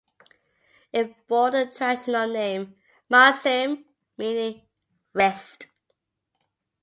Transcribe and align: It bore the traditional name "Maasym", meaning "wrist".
It 0.91 1.27
bore 1.27 1.51
the 1.51 1.67
traditional 1.67 2.27
name 2.27 2.75
"Maasym", 3.11 3.83
meaning 4.17 4.63
"wrist". 5.13 5.67